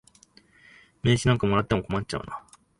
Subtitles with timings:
[1.03, 2.43] 名刺なんかもらっても困っちゃうな。